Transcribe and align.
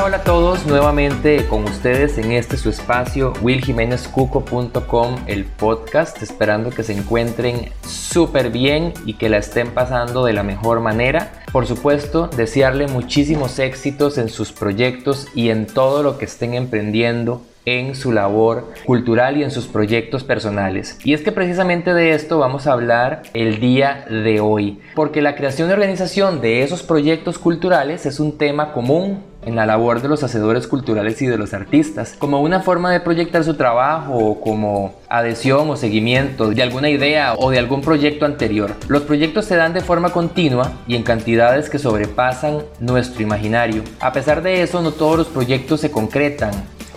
Hola, 0.00 0.18
a 0.18 0.22
todos, 0.22 0.64
nuevamente 0.64 1.48
con 1.48 1.64
ustedes 1.64 2.18
en 2.18 2.30
este 2.30 2.56
su 2.56 2.70
espacio 2.70 3.32
willjimenezcuco.com, 3.42 5.16
el 5.26 5.44
podcast, 5.44 6.22
esperando 6.22 6.70
que 6.70 6.84
se 6.84 6.92
encuentren 6.92 7.72
súper 7.84 8.50
bien 8.50 8.94
y 9.06 9.14
que 9.14 9.28
la 9.28 9.38
estén 9.38 9.74
pasando 9.74 10.24
de 10.24 10.34
la 10.34 10.44
mejor 10.44 10.78
manera. 10.78 11.42
Por 11.50 11.66
supuesto, 11.66 12.28
desearle 12.28 12.86
muchísimos 12.86 13.58
éxitos 13.58 14.18
en 14.18 14.28
sus 14.28 14.52
proyectos 14.52 15.26
y 15.34 15.50
en 15.50 15.66
todo 15.66 16.04
lo 16.04 16.16
que 16.16 16.26
estén 16.26 16.54
emprendiendo 16.54 17.42
en 17.64 17.94
su 17.94 18.12
labor 18.12 18.72
cultural 18.86 19.36
y 19.36 19.42
en 19.42 19.50
sus 19.50 19.66
proyectos 19.66 20.24
personales. 20.24 20.98
Y 21.04 21.12
es 21.12 21.22
que 21.22 21.32
precisamente 21.32 21.92
de 21.92 22.12
esto 22.12 22.38
vamos 22.38 22.66
a 22.66 22.72
hablar 22.72 23.22
el 23.34 23.60
día 23.60 24.06
de 24.08 24.40
hoy, 24.40 24.80
porque 24.94 25.22
la 25.22 25.34
creación 25.34 25.68
y 25.68 25.72
organización 25.72 26.40
de 26.40 26.62
esos 26.62 26.82
proyectos 26.82 27.38
culturales 27.38 28.06
es 28.06 28.20
un 28.20 28.38
tema 28.38 28.72
común 28.72 29.22
en 29.44 29.56
la 29.56 29.66
labor 29.66 30.02
de 30.02 30.08
los 30.08 30.22
hacedores 30.22 30.66
culturales 30.66 31.22
y 31.22 31.26
de 31.26 31.38
los 31.38 31.54
artistas, 31.54 32.14
como 32.18 32.42
una 32.42 32.60
forma 32.60 32.92
de 32.92 33.00
proyectar 33.00 33.44
su 33.44 33.54
trabajo 33.54 34.14
o 34.14 34.40
como 34.40 34.94
adhesión 35.08 35.70
o 35.70 35.76
seguimiento 35.76 36.50
de 36.50 36.62
alguna 36.62 36.90
idea 36.90 37.34
o 37.34 37.50
de 37.50 37.58
algún 37.58 37.80
proyecto 37.80 38.26
anterior. 38.26 38.74
Los 38.88 39.02
proyectos 39.02 39.46
se 39.46 39.56
dan 39.56 39.72
de 39.72 39.80
forma 39.80 40.10
continua 40.10 40.72
y 40.86 40.96
en 40.96 41.02
cantidades 41.02 41.70
que 41.70 41.78
sobrepasan 41.78 42.62
nuestro 42.80 43.22
imaginario. 43.22 43.82
A 44.00 44.12
pesar 44.12 44.42
de 44.42 44.62
eso, 44.62 44.82
no 44.82 44.90
todos 44.90 45.16
los 45.16 45.28
proyectos 45.28 45.80
se 45.80 45.90
concretan 45.90 46.50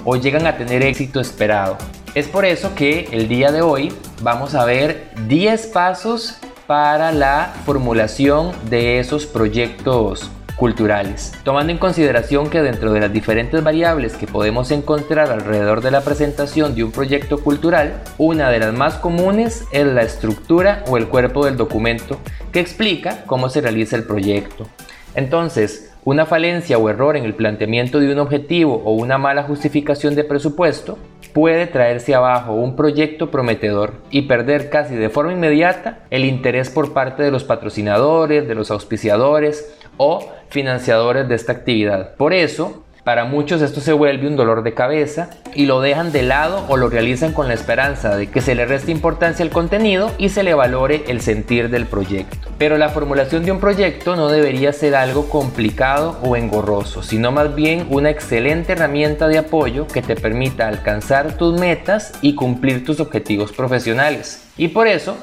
o 0.05 0.15
llegan 0.15 0.47
a 0.47 0.57
tener 0.57 0.83
éxito 0.83 1.19
esperado. 1.19 1.77
Es 2.13 2.27
por 2.27 2.45
eso 2.45 2.75
que 2.75 3.07
el 3.11 3.27
día 3.27 3.51
de 3.51 3.61
hoy 3.61 3.93
vamos 4.21 4.55
a 4.55 4.65
ver 4.65 5.09
10 5.27 5.67
pasos 5.67 6.37
para 6.67 7.11
la 7.11 7.53
formulación 7.65 8.51
de 8.69 8.99
esos 8.99 9.25
proyectos 9.25 10.29
culturales, 10.61 11.33
tomando 11.43 11.71
en 11.71 11.79
consideración 11.79 12.49
que 12.49 12.61
dentro 12.61 12.93
de 12.93 12.99
las 12.99 13.11
diferentes 13.11 13.63
variables 13.63 14.13
que 14.13 14.27
podemos 14.27 14.69
encontrar 14.69 15.31
alrededor 15.31 15.81
de 15.81 15.89
la 15.89 16.01
presentación 16.01 16.75
de 16.75 16.83
un 16.83 16.91
proyecto 16.91 17.41
cultural, 17.41 18.03
una 18.17 18.49
de 18.51 18.59
las 18.59 18.73
más 18.73 18.93
comunes 18.95 19.63
es 19.71 19.87
la 19.87 20.03
estructura 20.03 20.83
o 20.87 20.97
el 20.97 21.07
cuerpo 21.07 21.45
del 21.45 21.57
documento 21.57 22.19
que 22.51 22.59
explica 22.59 23.23
cómo 23.25 23.49
se 23.49 23.61
realiza 23.61 23.95
el 23.95 24.03
proyecto. 24.03 24.67
Entonces, 25.15 25.90
una 26.03 26.25
falencia 26.25 26.77
o 26.77 26.89
error 26.89 27.15
en 27.15 27.25
el 27.25 27.35
planteamiento 27.35 27.99
de 27.99 28.11
un 28.11 28.19
objetivo 28.19 28.81
o 28.83 28.93
una 28.93 29.17
mala 29.17 29.43
justificación 29.43 30.15
de 30.15 30.23
presupuesto 30.23 30.97
puede 31.33 31.67
traerse 31.67 32.15
abajo 32.15 32.53
un 32.53 32.75
proyecto 32.75 33.29
prometedor 33.29 33.93
y 34.09 34.23
perder 34.23 34.69
casi 34.69 34.95
de 34.95 35.09
forma 35.09 35.33
inmediata 35.33 35.99
el 36.09 36.25
interés 36.25 36.69
por 36.69 36.93
parte 36.93 37.23
de 37.23 37.31
los 37.31 37.43
patrocinadores, 37.43 38.47
de 38.47 38.55
los 38.55 38.71
auspiciadores 38.71 39.73
o 39.97 40.27
financiadores 40.49 41.29
de 41.29 41.35
esta 41.35 41.51
actividad. 41.51 42.15
Por 42.15 42.33
eso, 42.33 42.83
para 43.03 43.25
muchos 43.25 43.61
esto 43.61 43.81
se 43.81 43.93
vuelve 43.93 44.27
un 44.27 44.35
dolor 44.35 44.61
de 44.61 44.75
cabeza 44.75 45.29
y 45.55 45.65
lo 45.65 45.81
dejan 45.81 46.11
de 46.11 46.21
lado 46.21 46.65
o 46.67 46.77
lo 46.77 46.87
realizan 46.87 47.33
con 47.33 47.47
la 47.47 47.55
esperanza 47.55 48.15
de 48.15 48.27
que 48.27 48.41
se 48.41 48.53
le 48.53 48.65
reste 48.65 48.91
importancia 48.91 49.43
al 49.43 49.49
contenido 49.49 50.11
y 50.19 50.29
se 50.29 50.43
le 50.43 50.53
valore 50.53 51.03
el 51.07 51.21
sentir 51.21 51.69
del 51.69 51.87
proyecto. 51.87 52.49
Pero 52.59 52.77
la 52.77 52.89
formulación 52.89 53.43
de 53.43 53.51
un 53.51 53.59
proyecto 53.59 54.15
no 54.15 54.29
debería 54.29 54.71
ser 54.71 54.95
algo 54.95 55.29
complicado 55.29 56.19
o 56.21 56.35
engorroso, 56.35 57.01
sino 57.01 57.31
más 57.31 57.55
bien 57.55 57.87
una 57.89 58.11
excelente 58.11 58.73
herramienta 58.73 59.27
de 59.27 59.39
apoyo 59.39 59.87
que 59.87 60.03
te 60.03 60.15
permita 60.15 60.67
alcanzar 60.67 61.37
tus 61.37 61.59
metas 61.59 62.13
y 62.21 62.35
cumplir 62.35 62.85
tus 62.85 62.99
objetivos 62.99 63.51
profesionales. 63.51 64.47
Y 64.57 64.67
por 64.67 64.87
eso 64.87 65.17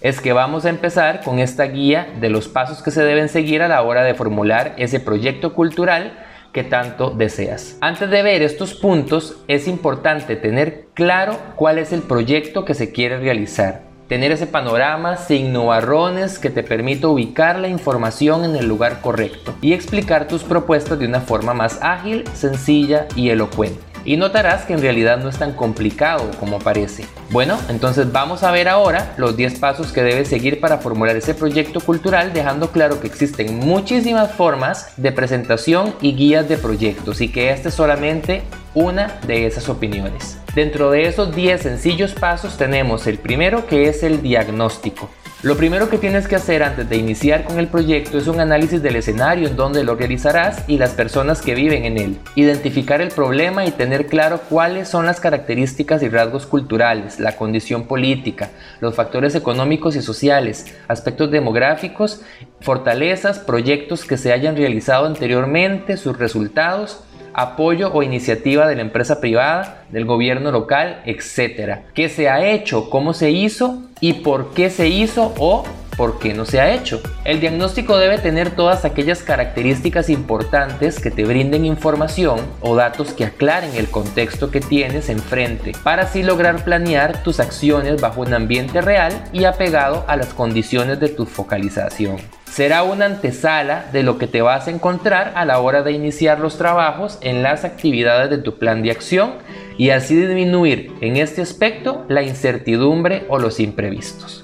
es 0.00 0.20
que 0.20 0.32
vamos 0.32 0.66
a 0.66 0.68
empezar 0.68 1.22
con 1.22 1.38
esta 1.40 1.64
guía 1.64 2.06
de 2.20 2.28
los 2.28 2.46
pasos 2.46 2.82
que 2.82 2.90
se 2.90 3.02
deben 3.02 3.28
seguir 3.28 3.62
a 3.62 3.68
la 3.68 3.82
hora 3.82 4.04
de 4.04 4.14
formular 4.14 4.74
ese 4.76 5.00
proyecto 5.00 5.54
cultural 5.54 6.23
que 6.54 6.64
tanto 6.64 7.10
deseas. 7.10 7.76
Antes 7.82 8.08
de 8.08 8.22
ver 8.22 8.40
estos 8.40 8.72
puntos, 8.72 9.36
es 9.48 9.68
importante 9.68 10.36
tener 10.36 10.86
claro 10.94 11.36
cuál 11.56 11.78
es 11.78 11.92
el 11.92 12.00
proyecto 12.00 12.64
que 12.64 12.72
se 12.72 12.92
quiere 12.92 13.18
realizar. 13.18 13.82
Tener 14.08 14.32
ese 14.32 14.46
panorama 14.46 15.16
sin 15.16 15.52
nubarrones 15.52 16.38
que 16.38 16.50
te 16.50 16.62
permita 16.62 17.08
ubicar 17.08 17.58
la 17.58 17.68
información 17.68 18.44
en 18.44 18.54
el 18.54 18.68
lugar 18.68 19.00
correcto 19.00 19.54
y 19.60 19.72
explicar 19.72 20.28
tus 20.28 20.44
propuestas 20.44 20.98
de 20.98 21.06
una 21.06 21.20
forma 21.20 21.54
más 21.54 21.80
ágil, 21.82 22.24
sencilla 22.34 23.08
y 23.16 23.30
elocuente 23.30 23.93
y 24.04 24.16
notarás 24.16 24.64
que 24.64 24.74
en 24.74 24.80
realidad 24.80 25.18
no 25.18 25.28
es 25.28 25.38
tan 25.38 25.52
complicado 25.52 26.30
como 26.38 26.58
parece. 26.58 27.04
Bueno, 27.30 27.58
entonces 27.68 28.12
vamos 28.12 28.42
a 28.42 28.50
ver 28.50 28.68
ahora 28.68 29.12
los 29.16 29.36
10 29.36 29.58
pasos 29.58 29.92
que 29.92 30.02
debes 30.02 30.28
seguir 30.28 30.60
para 30.60 30.78
formular 30.78 31.16
ese 31.16 31.34
proyecto 31.34 31.80
cultural, 31.80 32.32
dejando 32.32 32.70
claro 32.70 33.00
que 33.00 33.06
existen 33.06 33.58
muchísimas 33.58 34.32
formas 34.32 34.92
de 34.96 35.12
presentación 35.12 35.94
y 36.00 36.14
guías 36.14 36.48
de 36.48 36.58
proyectos 36.58 37.20
y 37.20 37.28
que 37.28 37.50
esta 37.50 37.68
es 37.68 37.74
solamente 37.74 38.42
una 38.74 39.18
de 39.26 39.46
esas 39.46 39.68
opiniones. 39.68 40.38
Dentro 40.54 40.90
de 40.90 41.08
esos 41.08 41.34
10 41.34 41.60
sencillos 41.60 42.12
pasos 42.12 42.56
tenemos 42.56 43.06
el 43.06 43.18
primero 43.18 43.66
que 43.66 43.88
es 43.88 44.02
el 44.02 44.22
diagnóstico. 44.22 45.08
Lo 45.44 45.58
primero 45.58 45.90
que 45.90 45.98
tienes 45.98 46.26
que 46.26 46.36
hacer 46.36 46.62
antes 46.62 46.88
de 46.88 46.96
iniciar 46.96 47.44
con 47.44 47.58
el 47.58 47.68
proyecto 47.68 48.16
es 48.16 48.28
un 48.28 48.40
análisis 48.40 48.82
del 48.82 48.96
escenario 48.96 49.46
en 49.46 49.56
donde 49.56 49.84
lo 49.84 49.94
realizarás 49.94 50.64
y 50.66 50.78
las 50.78 50.92
personas 50.92 51.42
que 51.42 51.54
viven 51.54 51.84
en 51.84 51.98
él. 51.98 52.18
Identificar 52.34 53.02
el 53.02 53.08
problema 53.08 53.66
y 53.66 53.70
tener 53.70 54.06
claro 54.06 54.40
cuáles 54.48 54.88
son 54.88 55.04
las 55.04 55.20
características 55.20 56.02
y 56.02 56.08
rasgos 56.08 56.46
culturales, 56.46 57.20
la 57.20 57.36
condición 57.36 57.86
política, 57.86 58.52
los 58.80 58.94
factores 58.94 59.34
económicos 59.34 59.96
y 59.96 60.00
sociales, 60.00 60.74
aspectos 60.88 61.30
demográficos, 61.30 62.22
fortalezas, 62.62 63.38
proyectos 63.38 64.06
que 64.06 64.16
se 64.16 64.32
hayan 64.32 64.56
realizado 64.56 65.04
anteriormente, 65.04 65.98
sus 65.98 66.18
resultados 66.18 67.04
apoyo 67.34 67.92
o 67.92 68.02
iniciativa 68.02 68.66
de 68.66 68.76
la 68.76 68.82
empresa 68.82 69.20
privada, 69.20 69.84
del 69.90 70.04
gobierno 70.04 70.50
local, 70.50 71.02
etc. 71.04 71.80
¿Qué 71.92 72.08
se 72.08 72.28
ha 72.28 72.48
hecho? 72.48 72.88
¿Cómo 72.88 73.12
se 73.12 73.30
hizo? 73.30 73.82
¿Y 74.00 74.14
por 74.14 74.54
qué 74.54 74.70
se 74.70 74.88
hizo? 74.88 75.34
¿O 75.38 75.64
por 75.96 76.18
qué 76.18 76.34
no 76.34 76.44
se 76.44 76.60
ha 76.60 76.72
hecho. 76.72 77.00
El 77.24 77.40
diagnóstico 77.40 77.96
debe 77.96 78.18
tener 78.18 78.50
todas 78.50 78.84
aquellas 78.84 79.22
características 79.22 80.10
importantes 80.10 81.00
que 81.00 81.10
te 81.10 81.24
brinden 81.24 81.64
información 81.64 82.40
o 82.60 82.76
datos 82.76 83.12
que 83.12 83.24
aclaren 83.24 83.74
el 83.76 83.90
contexto 83.90 84.50
que 84.50 84.60
tienes 84.60 85.08
enfrente, 85.08 85.72
para 85.82 86.02
así 86.02 86.22
lograr 86.22 86.64
planear 86.64 87.22
tus 87.22 87.40
acciones 87.40 88.00
bajo 88.00 88.22
un 88.22 88.34
ambiente 88.34 88.80
real 88.80 89.12
y 89.32 89.44
apegado 89.44 90.04
a 90.08 90.16
las 90.16 90.34
condiciones 90.34 91.00
de 91.00 91.08
tu 91.08 91.26
focalización 91.26 92.16
será 92.54 92.84
una 92.84 93.06
antesala 93.06 93.86
de 93.92 94.04
lo 94.04 94.16
que 94.16 94.28
te 94.28 94.40
vas 94.40 94.68
a 94.68 94.70
encontrar 94.70 95.32
a 95.34 95.44
la 95.44 95.58
hora 95.58 95.82
de 95.82 95.90
iniciar 95.90 96.38
los 96.38 96.56
trabajos 96.56 97.18
en 97.20 97.42
las 97.42 97.64
actividades 97.64 98.30
de 98.30 98.38
tu 98.38 98.58
plan 98.58 98.80
de 98.80 98.92
acción 98.92 99.32
y 99.76 99.90
así 99.90 100.14
disminuir 100.14 100.92
en 101.00 101.16
este 101.16 101.42
aspecto 101.42 102.04
la 102.08 102.22
incertidumbre 102.22 103.24
o 103.28 103.40
los 103.40 103.58
imprevistos. 103.58 104.43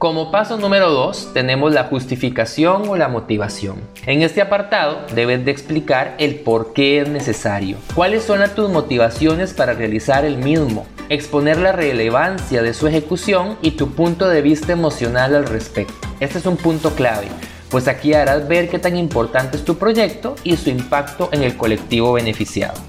Como 0.00 0.30
paso 0.30 0.56
número 0.56 0.88
2 0.88 1.34
tenemos 1.34 1.74
la 1.74 1.84
justificación 1.84 2.88
o 2.88 2.96
la 2.96 3.08
motivación. 3.08 3.82
En 4.06 4.22
este 4.22 4.40
apartado 4.40 5.02
debes 5.14 5.44
de 5.44 5.50
explicar 5.50 6.14
el 6.16 6.36
por 6.36 6.72
qué 6.72 7.02
es 7.02 7.08
necesario, 7.10 7.76
cuáles 7.94 8.22
son 8.22 8.40
tus 8.56 8.70
motivaciones 8.70 9.52
para 9.52 9.74
realizar 9.74 10.24
el 10.24 10.38
mismo, 10.38 10.86
exponer 11.10 11.58
la 11.58 11.72
relevancia 11.72 12.62
de 12.62 12.72
su 12.72 12.86
ejecución 12.86 13.58
y 13.60 13.72
tu 13.72 13.90
punto 13.90 14.26
de 14.26 14.40
vista 14.40 14.72
emocional 14.72 15.34
al 15.34 15.44
respecto. 15.44 16.08
Este 16.18 16.38
es 16.38 16.46
un 16.46 16.56
punto 16.56 16.94
clave, 16.94 17.28
pues 17.68 17.86
aquí 17.86 18.14
harás 18.14 18.48
ver 18.48 18.70
qué 18.70 18.78
tan 18.78 18.96
importante 18.96 19.58
es 19.58 19.66
tu 19.66 19.76
proyecto 19.76 20.34
y 20.44 20.56
su 20.56 20.70
impacto 20.70 21.28
en 21.30 21.42
el 21.42 21.58
colectivo 21.58 22.14
beneficiado. 22.14 22.80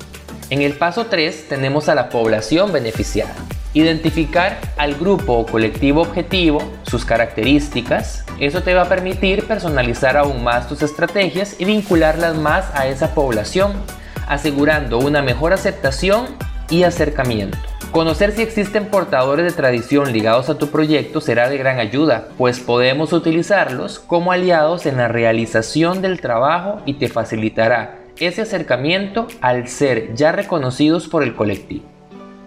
En 0.50 0.62
el 0.62 0.78
paso 0.78 1.08
3 1.08 1.50
tenemos 1.50 1.90
a 1.90 1.96
la 1.96 2.08
población 2.08 2.72
beneficiada. 2.72 3.36
Identificar 3.74 4.60
al 4.78 4.96
grupo 4.96 5.34
o 5.34 5.46
colectivo 5.46 6.02
objetivo, 6.02 6.62
sus 6.84 7.06
características, 7.06 8.26
eso 8.40 8.64
te 8.64 8.74
va 8.74 8.82
a 8.82 8.90
permitir 8.90 9.46
personalizar 9.46 10.18
aún 10.18 10.44
más 10.44 10.68
tus 10.68 10.82
estrategias 10.82 11.56
y 11.58 11.64
vincularlas 11.64 12.36
más 12.36 12.66
a 12.74 12.88
esa 12.88 13.14
población, 13.14 13.72
asegurando 14.28 15.00
una 15.00 15.22
mejor 15.22 15.54
aceptación 15.54 16.26
y 16.70 16.84
acercamiento. 16.84 17.58
Conocer 17.92 18.34
si 18.34 18.42
existen 18.42 18.88
portadores 18.88 19.46
de 19.46 19.52
tradición 19.52 20.12
ligados 20.12 20.50
a 20.50 20.58
tu 20.58 20.70
proyecto 20.70 21.22
será 21.22 21.50
de 21.50 21.58
gran 21.58 21.80
ayuda, 21.80 22.28
pues 22.38 22.60
podemos 22.60 23.14
utilizarlos 23.14 24.00
como 24.00 24.32
aliados 24.32 24.86
en 24.86 24.98
la 24.98 25.08
realización 25.08 26.02
del 26.02 26.20
trabajo 26.20 26.82
y 26.86 26.96
te 26.96 27.08
facilitará 27.08 28.00
ese 28.18 28.42
acercamiento 28.42 29.28
al 29.42 29.68
ser 29.68 30.14
ya 30.14 30.32
reconocidos 30.32 31.08
por 31.08 31.24
el 31.24 31.36
colectivo. 31.36 32.01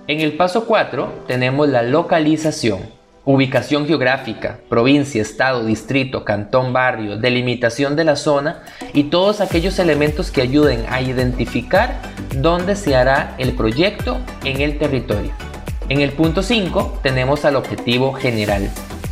En 0.07 0.21
el 0.21 0.37
paso 0.37 0.67
4 0.67 1.25
tenemos 1.27 1.67
la 1.67 1.83
localización, 1.83 2.81
ubicación 3.25 3.87
geográfica, 3.87 4.59
provincia, 4.69 5.23
estado, 5.23 5.65
distrito, 5.65 6.27
cantón, 6.27 6.75
barrio, 6.75 7.17
delimitación 7.17 7.97
de 7.97 8.05
la 8.05 8.17
zona 8.17 8.65
y 8.93 9.05
todos 9.05 9.41
aquellos 9.41 9.79
elementos 9.79 10.31
que 10.31 10.43
ayuden 10.43 10.85
a 10.91 11.01
identificar 11.01 12.03
dónde 12.37 12.77
se 12.77 12.95
hará 12.95 13.35
el 13.39 13.55
proyecto 13.55 14.19
en 14.45 14.61
el 14.61 14.77
territorio. 14.77 15.33
En 15.89 16.03
el 16.03 16.13
punto 16.13 16.43
5 16.43 17.01
tenemos 17.03 17.47
al 17.47 17.57
objetivo 17.57 18.13
general, 18.13 18.71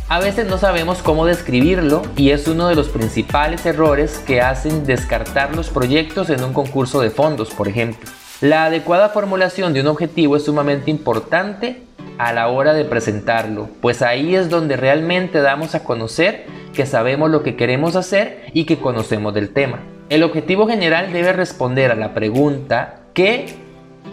A 0.09 0.19
veces 0.19 0.45
no 0.45 0.59
sabemos 0.59 1.01
cómo 1.01 1.25
describirlo 1.25 2.03
y 2.15 2.29
es 2.31 2.47
uno 2.47 2.67
de 2.67 2.75
los 2.75 2.89
principales 2.89 3.65
errores 3.65 4.19
que 4.19 4.41
hacen 4.41 4.85
descartar 4.85 5.55
los 5.55 5.69
proyectos 5.69 6.29
en 6.29 6.43
un 6.43 6.53
concurso 6.53 7.01
de 7.01 7.09
fondos, 7.09 7.49
por 7.49 7.67
ejemplo. 7.67 8.07
La 8.43 8.65
adecuada 8.65 9.07
formulación 9.07 9.71
de 9.71 9.79
un 9.79 9.87
objetivo 9.87 10.35
es 10.35 10.43
sumamente 10.43 10.91
importante 10.91 11.83
a 12.17 12.33
la 12.33 12.49
hora 12.49 12.73
de 12.73 12.83
presentarlo, 12.83 13.69
pues 13.79 14.01
ahí 14.01 14.35
es 14.35 14.49
donde 14.49 14.75
realmente 14.75 15.39
damos 15.39 15.75
a 15.75 15.85
conocer 15.85 16.45
que 16.73 16.85
sabemos 16.85 17.31
lo 17.31 17.41
que 17.41 17.55
queremos 17.55 17.95
hacer 17.95 18.47
y 18.51 18.65
que 18.65 18.79
conocemos 18.79 19.33
del 19.33 19.53
tema. 19.53 19.79
El 20.09 20.23
objetivo 20.23 20.67
general 20.67 21.13
debe 21.13 21.31
responder 21.31 21.89
a 21.89 21.95
la 21.95 22.13
pregunta 22.13 23.03
¿qué, 23.13 23.45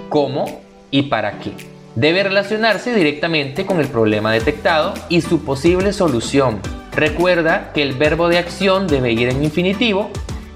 cómo 0.09 0.61
y 0.93 1.03
para 1.03 1.41
qué? 1.41 1.51
Debe 1.97 2.23
relacionarse 2.23 2.95
directamente 2.95 3.67
con 3.67 3.81
el 3.81 3.89
problema 3.89 4.31
detectado 4.31 4.95
y 5.09 5.23
su 5.23 5.45
posible 5.45 5.93
solución. 5.93 6.61
Recuerda 6.93 7.73
que 7.75 7.83
el 7.83 7.95
verbo 7.95 8.29
de 8.29 8.39
acción 8.39 8.87
debe 8.87 9.11
ir 9.11 9.29
en 9.29 9.43
infinitivo 9.43 10.09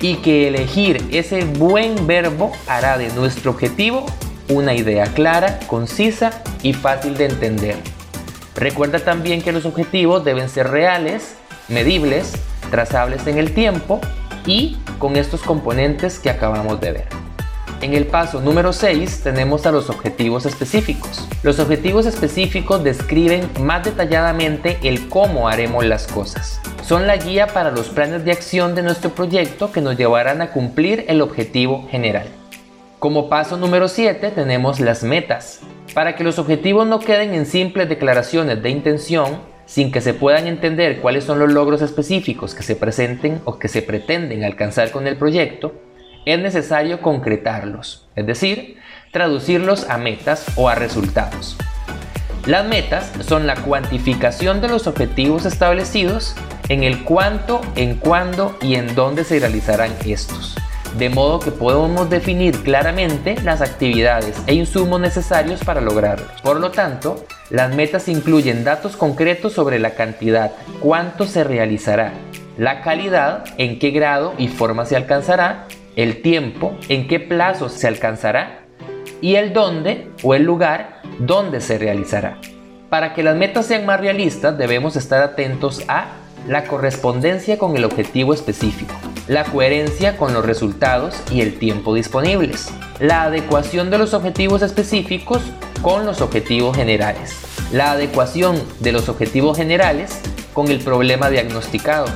y 0.04 0.16
que 0.16 0.48
elegir 0.48 1.02
ese 1.12 1.46
buen 1.46 2.06
verbo 2.06 2.52
hará 2.66 2.98
de 2.98 3.08
nuestro 3.14 3.52
objetivo 3.52 4.04
una 4.50 4.74
idea 4.74 5.06
clara, 5.06 5.60
concisa 5.66 6.42
y 6.62 6.74
fácil 6.74 7.16
de 7.16 7.24
entender. 7.24 7.76
Recuerda 8.54 8.98
también 8.98 9.40
que 9.40 9.50
los 9.50 9.64
objetivos 9.64 10.22
deben 10.22 10.50
ser 10.50 10.68
reales, 10.68 11.36
medibles, 11.68 12.34
trazables 12.70 13.26
en 13.26 13.38
el 13.38 13.54
tiempo 13.54 13.98
y 14.44 14.76
con 14.98 15.16
estos 15.16 15.40
componentes 15.40 16.18
que 16.18 16.28
acabamos 16.28 16.82
de 16.82 16.92
ver. 16.92 17.08
En 17.80 17.94
el 17.94 18.06
paso 18.06 18.42
número 18.42 18.74
6 18.74 19.22
tenemos 19.22 19.64
a 19.64 19.72
los 19.72 19.88
objetivos 19.88 20.44
específicos. 20.44 21.26
Los 21.42 21.58
objetivos 21.58 22.04
específicos 22.04 22.84
describen 22.84 23.48
más 23.58 23.84
detalladamente 23.84 24.76
el 24.82 25.08
cómo 25.08 25.48
haremos 25.48 25.82
las 25.86 26.06
cosas. 26.06 26.60
Son 26.86 27.06
la 27.06 27.16
guía 27.16 27.46
para 27.46 27.70
los 27.70 27.88
planes 27.88 28.26
de 28.26 28.32
acción 28.32 28.74
de 28.74 28.82
nuestro 28.82 29.08
proyecto 29.08 29.72
que 29.72 29.80
nos 29.80 29.96
llevarán 29.96 30.42
a 30.42 30.50
cumplir 30.50 31.06
el 31.08 31.22
objetivo 31.22 31.88
general. 31.90 32.26
Como 32.98 33.30
paso 33.30 33.56
número 33.56 33.88
7 33.88 34.30
tenemos 34.32 34.80
las 34.80 35.02
metas. 35.02 35.60
Para 35.94 36.14
que 36.14 36.24
los 36.24 36.38
objetivos 36.38 36.86
no 36.86 36.98
queden 36.98 37.32
en 37.32 37.46
simples 37.46 37.88
declaraciones 37.88 38.62
de 38.62 38.68
intención, 38.68 39.38
sin 39.64 39.90
que 39.92 40.02
se 40.02 40.12
puedan 40.12 40.46
entender 40.46 41.00
cuáles 41.00 41.24
son 41.24 41.38
los 41.38 41.50
logros 41.50 41.80
específicos 41.80 42.54
que 42.54 42.62
se 42.62 42.76
presenten 42.76 43.40
o 43.46 43.58
que 43.58 43.68
se 43.68 43.80
pretenden 43.80 44.44
alcanzar 44.44 44.90
con 44.90 45.06
el 45.06 45.16
proyecto, 45.16 45.72
es 46.26 46.38
necesario 46.38 47.00
concretarlos, 47.00 48.10
es 48.14 48.26
decir, 48.26 48.76
traducirlos 49.10 49.88
a 49.88 49.96
metas 49.96 50.48
o 50.56 50.68
a 50.68 50.74
resultados. 50.74 51.56
Las 52.44 52.66
metas 52.66 53.10
son 53.26 53.46
la 53.46 53.54
cuantificación 53.54 54.60
de 54.60 54.68
los 54.68 54.86
objetivos 54.86 55.46
establecidos 55.46 56.36
en 56.68 56.82
el 56.82 57.04
cuánto, 57.04 57.60
en 57.76 57.96
cuándo 57.96 58.56
y 58.60 58.76
en 58.76 58.94
dónde 58.94 59.24
se 59.24 59.38
realizarán 59.38 59.92
estos, 60.04 60.56
de 60.96 61.10
modo 61.10 61.40
que 61.40 61.50
podemos 61.50 62.08
definir 62.08 62.62
claramente 62.62 63.36
las 63.42 63.60
actividades 63.60 64.36
e 64.46 64.54
insumos 64.54 65.00
necesarios 65.00 65.62
para 65.62 65.80
lograrlos. 65.80 66.28
Por 66.42 66.60
lo 66.60 66.70
tanto, 66.70 67.24
las 67.50 67.74
metas 67.74 68.08
incluyen 68.08 68.64
datos 68.64 68.96
concretos 68.96 69.52
sobre 69.52 69.78
la 69.78 69.90
cantidad, 69.90 70.52
cuánto 70.80 71.26
se 71.26 71.44
realizará, 71.44 72.12
la 72.56 72.82
calidad, 72.82 73.44
en 73.58 73.78
qué 73.78 73.90
grado 73.90 74.34
y 74.38 74.48
forma 74.48 74.86
se 74.86 74.96
alcanzará 74.96 75.66
el 75.96 76.22
tiempo, 76.22 76.76
en 76.88 77.08
qué 77.08 77.20
plazo 77.20 77.68
se 77.68 77.88
alcanzará 77.88 78.60
y 79.20 79.36
el 79.36 79.52
dónde 79.52 80.10
o 80.22 80.34
el 80.34 80.44
lugar 80.44 81.00
donde 81.18 81.60
se 81.60 81.78
realizará. 81.78 82.38
Para 82.90 83.12
que 83.12 83.22
las 83.22 83.36
metas 83.36 83.66
sean 83.66 83.86
más 83.86 84.00
realistas 84.00 84.56
debemos 84.56 84.96
estar 84.96 85.22
atentos 85.22 85.82
a 85.88 86.06
la 86.46 86.64
correspondencia 86.64 87.58
con 87.58 87.76
el 87.76 87.84
objetivo 87.84 88.34
específico, 88.34 88.94
la 89.28 89.44
coherencia 89.44 90.16
con 90.16 90.32
los 90.34 90.44
resultados 90.44 91.14
y 91.30 91.40
el 91.40 91.58
tiempo 91.58 91.94
disponibles, 91.94 92.70
la 93.00 93.22
adecuación 93.22 93.90
de 93.90 93.98
los 93.98 94.14
objetivos 94.14 94.62
específicos 94.62 95.42
con 95.82 96.06
los 96.06 96.20
objetivos 96.20 96.76
generales, 96.76 97.34
la 97.72 97.92
adecuación 97.92 98.62
de 98.80 98.92
los 98.92 99.08
objetivos 99.08 99.56
generales 99.56 100.20
con 100.52 100.68
el 100.68 100.80
problema 100.80 101.30
diagnosticado, 101.30 102.06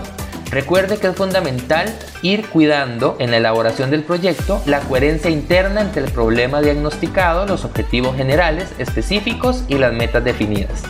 Recuerde 0.50 0.96
que 0.96 1.08
es 1.08 1.14
fundamental 1.14 1.94
ir 2.22 2.48
cuidando 2.48 3.16
en 3.18 3.30
la 3.30 3.36
elaboración 3.36 3.90
del 3.90 4.02
proyecto 4.02 4.62
la 4.64 4.80
coherencia 4.80 5.30
interna 5.30 5.82
entre 5.82 6.02
el 6.02 6.10
problema 6.10 6.62
diagnosticado, 6.62 7.46
los 7.46 7.66
objetivos 7.66 8.16
generales, 8.16 8.70
específicos 8.78 9.64
y 9.68 9.74
las 9.74 9.92
metas 9.92 10.24
definidas. 10.24 10.84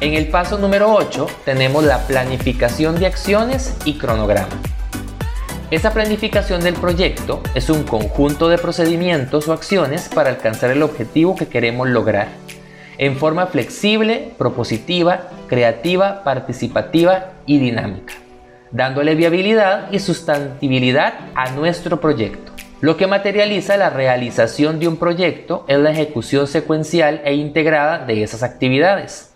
En 0.00 0.14
el 0.14 0.28
paso 0.28 0.58
número 0.58 0.92
8 0.92 1.26
tenemos 1.44 1.84
la 1.84 2.06
planificación 2.06 2.98
de 2.98 3.06
acciones 3.06 3.76
y 3.84 3.98
cronograma. 3.98 4.48
Esa 5.70 5.92
planificación 5.92 6.62
del 6.62 6.74
proyecto 6.74 7.42
es 7.54 7.70
un 7.70 7.82
conjunto 7.82 8.48
de 8.48 8.58
procedimientos 8.58 9.48
o 9.48 9.52
acciones 9.52 10.08
para 10.08 10.30
alcanzar 10.30 10.70
el 10.70 10.82
objetivo 10.82 11.34
que 11.34 11.48
queremos 11.48 11.88
lograr, 11.88 12.28
en 12.98 13.16
forma 13.16 13.46
flexible, 13.46 14.32
propositiva, 14.38 15.30
creativa, 15.48 16.22
participativa 16.22 17.32
y 17.46 17.58
dinámica 17.58 18.14
dándole 18.70 19.14
viabilidad 19.14 19.90
y 19.92 19.98
sustantibilidad 20.00 21.14
a 21.34 21.50
nuestro 21.52 22.00
proyecto. 22.00 22.52
Lo 22.80 22.96
que 22.96 23.06
materializa 23.06 23.76
la 23.76 23.90
realización 23.90 24.78
de 24.78 24.88
un 24.88 24.98
proyecto 24.98 25.64
es 25.66 25.78
la 25.78 25.90
ejecución 25.90 26.46
secuencial 26.46 27.22
e 27.24 27.34
integrada 27.34 28.04
de 28.04 28.22
esas 28.22 28.42
actividades. 28.42 29.35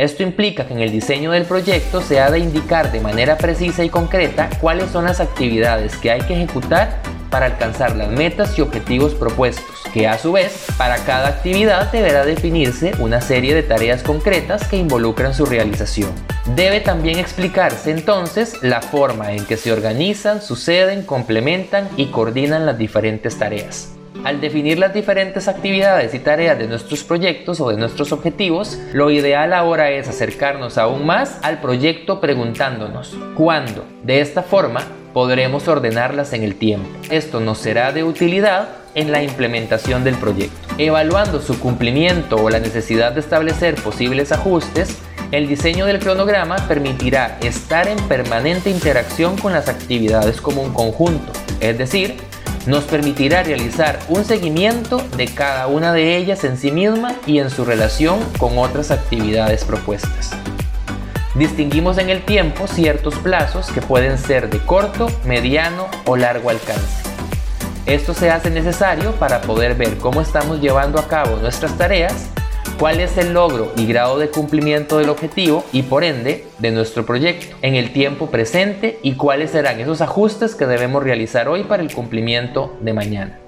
Esto 0.00 0.22
implica 0.22 0.66
que 0.66 0.72
en 0.72 0.80
el 0.80 0.90
diseño 0.90 1.32
del 1.32 1.44
proyecto 1.44 2.00
se 2.00 2.20
ha 2.20 2.30
de 2.30 2.38
indicar 2.38 2.90
de 2.90 3.00
manera 3.00 3.36
precisa 3.36 3.84
y 3.84 3.90
concreta 3.90 4.48
cuáles 4.58 4.90
son 4.90 5.04
las 5.04 5.20
actividades 5.20 5.94
que 5.98 6.10
hay 6.10 6.22
que 6.22 6.32
ejecutar 6.32 7.02
para 7.28 7.44
alcanzar 7.44 7.94
las 7.94 8.08
metas 8.08 8.58
y 8.58 8.62
objetivos 8.62 9.14
propuestos, 9.14 9.66
que 9.92 10.08
a 10.08 10.16
su 10.16 10.32
vez, 10.32 10.64
para 10.78 10.96
cada 11.04 11.28
actividad 11.28 11.92
deberá 11.92 12.24
definirse 12.24 12.92
una 12.98 13.20
serie 13.20 13.54
de 13.54 13.62
tareas 13.62 14.02
concretas 14.02 14.66
que 14.66 14.78
involucran 14.78 15.34
su 15.34 15.44
realización. 15.44 16.12
Debe 16.56 16.80
también 16.80 17.18
explicarse 17.18 17.90
entonces 17.90 18.56
la 18.62 18.80
forma 18.80 19.32
en 19.32 19.44
que 19.44 19.58
se 19.58 19.70
organizan, 19.70 20.40
suceden, 20.40 21.04
complementan 21.04 21.90
y 21.98 22.06
coordinan 22.06 22.64
las 22.64 22.78
diferentes 22.78 23.38
tareas. 23.38 23.99
Al 24.22 24.40
definir 24.40 24.78
las 24.78 24.92
diferentes 24.92 25.48
actividades 25.48 26.12
y 26.12 26.18
tareas 26.18 26.58
de 26.58 26.66
nuestros 26.66 27.04
proyectos 27.04 27.58
o 27.60 27.70
de 27.70 27.78
nuestros 27.78 28.12
objetivos, 28.12 28.78
lo 28.92 29.10
ideal 29.10 29.54
ahora 29.54 29.90
es 29.90 30.08
acercarnos 30.08 30.76
aún 30.76 31.06
más 31.06 31.38
al 31.42 31.60
proyecto 31.60 32.20
preguntándonos 32.20 33.16
¿cuándo? 33.34 33.84
De 34.02 34.20
esta 34.20 34.42
forma 34.42 34.82
podremos 35.14 35.68
ordenarlas 35.68 36.34
en 36.34 36.42
el 36.42 36.56
tiempo. 36.56 36.86
Esto 37.10 37.40
nos 37.40 37.58
será 37.58 37.92
de 37.92 38.04
utilidad 38.04 38.68
en 38.94 39.10
la 39.10 39.22
implementación 39.22 40.04
del 40.04 40.16
proyecto. 40.16 40.68
Evaluando 40.76 41.40
su 41.40 41.58
cumplimiento 41.58 42.36
o 42.36 42.50
la 42.50 42.60
necesidad 42.60 43.12
de 43.12 43.20
establecer 43.20 43.76
posibles 43.76 44.32
ajustes, 44.32 44.98
el 45.32 45.48
diseño 45.48 45.86
del 45.86 45.98
cronograma 45.98 46.56
permitirá 46.68 47.38
estar 47.40 47.88
en 47.88 47.98
permanente 48.08 48.68
interacción 48.68 49.38
con 49.38 49.52
las 49.52 49.68
actividades 49.68 50.40
como 50.40 50.60
un 50.60 50.74
conjunto, 50.74 51.32
es 51.60 51.78
decir, 51.78 52.16
nos 52.70 52.84
permitirá 52.84 53.42
realizar 53.42 53.98
un 54.08 54.24
seguimiento 54.24 55.02
de 55.16 55.26
cada 55.26 55.66
una 55.66 55.92
de 55.92 56.16
ellas 56.16 56.44
en 56.44 56.56
sí 56.56 56.70
misma 56.70 57.16
y 57.26 57.40
en 57.40 57.50
su 57.50 57.64
relación 57.64 58.20
con 58.38 58.58
otras 58.58 58.92
actividades 58.92 59.64
propuestas. 59.64 60.30
Distinguimos 61.34 61.98
en 61.98 62.10
el 62.10 62.22
tiempo 62.22 62.68
ciertos 62.68 63.16
plazos 63.16 63.72
que 63.72 63.82
pueden 63.82 64.18
ser 64.18 64.50
de 64.50 64.60
corto, 64.60 65.08
mediano 65.26 65.88
o 66.04 66.16
largo 66.16 66.48
alcance. 66.48 67.02
Esto 67.86 68.14
se 68.14 68.30
hace 68.30 68.50
necesario 68.50 69.12
para 69.16 69.40
poder 69.40 69.74
ver 69.74 69.98
cómo 69.98 70.20
estamos 70.20 70.60
llevando 70.60 71.00
a 71.00 71.08
cabo 71.08 71.38
nuestras 71.38 71.76
tareas 71.76 72.30
cuál 72.80 72.98
es 73.00 73.18
el 73.18 73.34
logro 73.34 73.70
y 73.76 73.84
grado 73.84 74.18
de 74.18 74.30
cumplimiento 74.30 74.96
del 74.96 75.10
objetivo 75.10 75.66
y 75.70 75.82
por 75.82 76.02
ende 76.02 76.46
de 76.60 76.70
nuestro 76.70 77.04
proyecto 77.04 77.54
en 77.60 77.74
el 77.74 77.92
tiempo 77.92 78.30
presente 78.30 78.98
y 79.02 79.16
cuáles 79.16 79.50
serán 79.50 79.80
esos 79.80 80.00
ajustes 80.00 80.54
que 80.54 80.64
debemos 80.64 81.02
realizar 81.02 81.46
hoy 81.50 81.64
para 81.64 81.82
el 81.82 81.92
cumplimiento 81.92 82.74
de 82.80 82.94
mañana. 82.94 83.38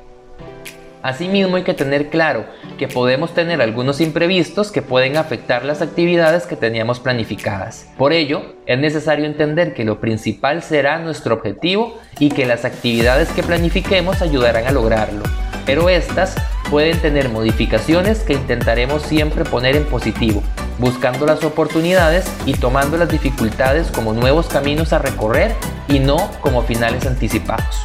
Asimismo 1.00 1.56
hay 1.56 1.62
que 1.62 1.72
tener 1.72 2.10
claro 2.10 2.44
que 2.76 2.88
podemos 2.88 3.32
tener 3.32 3.62
algunos 3.62 4.02
imprevistos 4.02 4.70
que 4.70 4.82
pueden 4.82 5.16
afectar 5.16 5.64
las 5.64 5.80
actividades 5.80 6.44
que 6.44 6.54
teníamos 6.54 7.00
planificadas. 7.00 7.88
Por 7.96 8.12
ello, 8.12 8.42
es 8.66 8.78
necesario 8.78 9.24
entender 9.24 9.72
que 9.72 9.84
lo 9.84 9.98
principal 9.98 10.62
será 10.62 10.98
nuestro 10.98 11.36
objetivo 11.36 11.98
y 12.18 12.28
que 12.28 12.44
las 12.44 12.66
actividades 12.66 13.30
que 13.30 13.42
planifiquemos 13.42 14.20
ayudarán 14.20 14.66
a 14.66 14.72
lograrlo 14.72 15.22
pero 15.64 15.88
estas 15.88 16.36
pueden 16.72 16.98
tener 17.02 17.28
modificaciones 17.28 18.20
que 18.20 18.32
intentaremos 18.32 19.02
siempre 19.02 19.44
poner 19.44 19.76
en 19.76 19.84
positivo, 19.84 20.42
buscando 20.78 21.26
las 21.26 21.44
oportunidades 21.44 22.24
y 22.46 22.54
tomando 22.54 22.96
las 22.96 23.10
dificultades 23.10 23.88
como 23.88 24.14
nuevos 24.14 24.46
caminos 24.46 24.94
a 24.94 24.98
recorrer 24.98 25.54
y 25.86 25.98
no 25.98 26.30
como 26.40 26.62
finales 26.62 27.04
anticipados. 27.04 27.82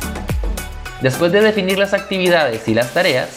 Después 1.02 1.34
de 1.34 1.42
definir 1.42 1.78
las 1.78 1.94
actividades 1.94 2.66
y 2.70 2.74
las 2.74 2.94
tareas, 2.94 3.28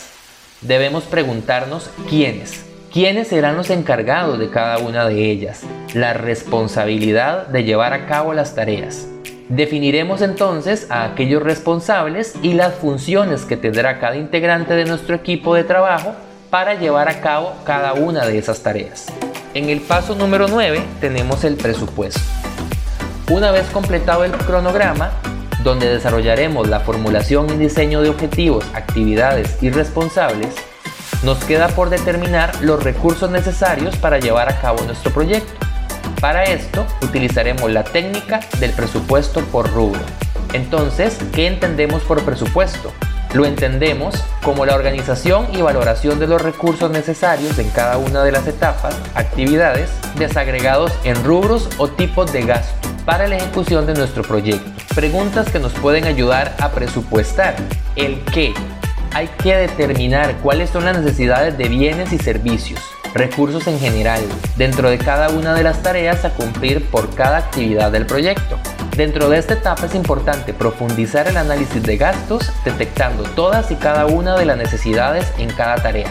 debemos 0.61 1.03
preguntarnos 1.03 1.91
quiénes, 2.09 2.65
¿Quiénes 2.93 3.29
serán 3.29 3.57
los 3.57 3.71
encargados 3.71 4.37
de 4.41 4.51
cada 4.51 4.79
una 4.79 5.07
de 5.07 5.31
ellas? 5.31 5.63
La 5.95 6.13
responsabilidad 6.13 7.47
de 7.47 7.63
llevar 7.63 7.93
a 7.93 8.07
cabo 8.07 8.35
las 8.35 8.57
tareas. 8.57 9.07
Definiremos 9.51 10.23
entonces 10.23 10.87
a 10.91 11.03
aquellos 11.03 11.43
responsables 11.43 12.35
y 12.41 12.53
las 12.53 12.75
funciones 12.75 13.45
que 13.45 13.57
tendrá 13.57 13.99
cada 13.99 14.15
integrante 14.15 14.75
de 14.75 14.85
nuestro 14.85 15.17
equipo 15.17 15.57
de 15.57 15.65
trabajo 15.65 16.15
para 16.51 16.75
llevar 16.75 17.09
a 17.09 17.21
cabo 17.21 17.55
cada 17.65 17.95
una 17.95 18.25
de 18.27 18.39
esas 18.39 18.63
tareas. 18.63 19.07
En 19.55 19.69
el 19.69 19.81
paso 19.81 20.15
número 20.15 20.47
9 20.47 20.81
tenemos 21.01 21.43
el 21.43 21.57
presupuesto. 21.57 22.21
Una 23.29 23.51
vez 23.51 23.67
completado 23.71 24.23
el 24.23 24.31
cronograma, 24.31 25.11
donde 25.65 25.89
desarrollaremos 25.89 26.69
la 26.69 26.79
formulación 26.79 27.51
y 27.51 27.57
diseño 27.57 28.03
de 28.03 28.11
objetivos, 28.11 28.65
actividades 28.73 29.61
y 29.61 29.71
responsables, 29.71 30.55
nos 31.25 31.43
queda 31.45 31.67
por 31.71 31.91
determinar 31.91 32.53
los 32.63 32.85
recursos 32.85 33.29
necesarios 33.33 33.97
para 33.97 34.21
llevar 34.21 34.49
a 34.49 34.61
cabo 34.61 34.81
nuestro 34.85 35.13
proyecto. 35.13 35.70
Para 36.21 36.45
esto 36.45 36.87
utilizaremos 37.03 37.71
la 37.71 37.83
técnica 37.83 38.41
del 38.59 38.73
presupuesto 38.73 39.41
por 39.47 39.73
rubro. 39.73 40.01
Entonces, 40.53 41.19
¿qué 41.33 41.47
entendemos 41.47 42.03
por 42.03 42.23
presupuesto? 42.23 42.93
Lo 43.33 43.47
entendemos 43.47 44.23
como 44.43 44.67
la 44.67 44.75
organización 44.75 45.47
y 45.55 45.63
valoración 45.63 46.19
de 46.19 46.27
los 46.27 46.43
recursos 46.43 46.91
necesarios 46.91 47.59
en 47.59 47.71
cada 47.71 47.97
una 47.97 48.23
de 48.23 48.33
las 48.33 48.47
etapas, 48.47 48.95
actividades, 49.15 49.91
desagregados 50.19 50.93
en 51.05 51.23
rubros 51.25 51.71
o 51.79 51.89
tipos 51.89 52.33
de 52.33 52.43
gasto 52.43 52.89
para 53.07 53.27
la 53.27 53.37
ejecución 53.37 53.87
de 53.87 53.95
nuestro 53.95 54.23
proyecto. 54.23 54.69
Preguntas 54.95 55.51
que 55.51 55.59
nos 55.59 55.73
pueden 55.73 56.05
ayudar 56.05 56.55
a 56.61 56.71
presupuestar. 56.71 57.57
El 57.97 58.21
qué. 58.25 58.53
Hay 59.15 59.29
que 59.43 59.57
determinar 59.57 60.35
cuáles 60.43 60.69
son 60.69 60.85
las 60.85 60.99
necesidades 60.99 61.57
de 61.57 61.69
bienes 61.69 62.13
y 62.13 62.19
servicios 62.19 62.81
recursos 63.15 63.67
en 63.67 63.79
general, 63.79 64.23
dentro 64.57 64.91
de 64.91 64.99
cada 64.99 65.31
una 65.31 65.55
de 65.55 65.63
las 65.63 65.83
tareas 65.83 66.25
a 66.25 66.31
cumplir 66.31 66.91
por 66.91 67.15
cada 67.15 67.39
actividad 67.39 67.91
del 67.91 68.07
proyecto. 68.07 68.59
Dentro 68.97 69.29
de 69.29 69.39
esta 69.39 69.55
etapa 69.55 69.87
es 69.87 69.95
importante 69.95 70.53
profundizar 70.53 71.27
el 71.29 71.37
análisis 71.37 71.83
de 71.83 71.97
gastos, 71.97 72.53
detectando 72.65 73.23
todas 73.23 73.71
y 73.71 73.77
cada 73.77 74.07
una 74.07 74.37
de 74.37 74.45
las 74.45 74.57
necesidades 74.57 75.33
en 75.39 75.51
cada 75.51 75.77
tarea. 75.77 76.09